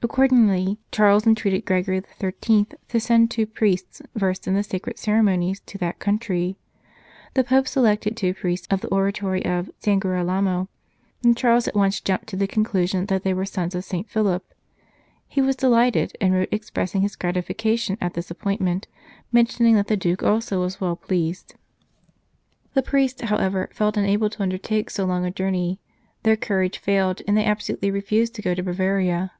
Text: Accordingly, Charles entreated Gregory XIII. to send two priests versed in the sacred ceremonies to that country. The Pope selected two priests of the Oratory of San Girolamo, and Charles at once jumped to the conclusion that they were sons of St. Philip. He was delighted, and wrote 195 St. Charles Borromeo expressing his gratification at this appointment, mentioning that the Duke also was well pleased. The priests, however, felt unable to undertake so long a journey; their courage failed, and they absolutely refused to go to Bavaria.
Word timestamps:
Accordingly, 0.00 0.78
Charles 0.92 1.26
entreated 1.26 1.64
Gregory 1.64 2.00
XIII. 2.20 2.66
to 2.86 3.00
send 3.00 3.32
two 3.32 3.46
priests 3.46 4.00
versed 4.14 4.46
in 4.46 4.54
the 4.54 4.62
sacred 4.62 4.96
ceremonies 4.96 5.58
to 5.66 5.76
that 5.78 5.98
country. 5.98 6.56
The 7.34 7.42
Pope 7.42 7.66
selected 7.66 8.16
two 8.16 8.32
priests 8.32 8.68
of 8.70 8.80
the 8.80 8.86
Oratory 8.90 9.44
of 9.44 9.68
San 9.80 9.98
Girolamo, 9.98 10.68
and 11.24 11.36
Charles 11.36 11.66
at 11.66 11.74
once 11.74 11.98
jumped 12.00 12.28
to 12.28 12.36
the 12.36 12.46
conclusion 12.46 13.06
that 13.06 13.24
they 13.24 13.34
were 13.34 13.44
sons 13.44 13.74
of 13.74 13.82
St. 13.84 14.08
Philip. 14.08 14.44
He 15.26 15.40
was 15.40 15.56
delighted, 15.56 16.12
and 16.20 16.32
wrote 16.32 16.52
195 16.52 16.52
St. 16.52 16.52
Charles 16.54 16.54
Borromeo 16.54 16.56
expressing 16.62 17.00
his 17.02 17.16
gratification 17.16 17.98
at 18.00 18.14
this 18.14 18.30
appointment, 18.30 18.86
mentioning 19.32 19.74
that 19.74 19.88
the 19.88 19.96
Duke 19.96 20.22
also 20.22 20.60
was 20.60 20.80
well 20.80 20.94
pleased. 20.94 21.56
The 22.74 22.82
priests, 22.84 23.22
however, 23.22 23.68
felt 23.72 23.96
unable 23.96 24.30
to 24.30 24.42
undertake 24.44 24.90
so 24.90 25.04
long 25.04 25.24
a 25.26 25.32
journey; 25.32 25.80
their 26.22 26.36
courage 26.36 26.78
failed, 26.78 27.20
and 27.26 27.36
they 27.36 27.44
absolutely 27.44 27.90
refused 27.90 28.36
to 28.36 28.42
go 28.42 28.54
to 28.54 28.62
Bavaria. 28.62 29.32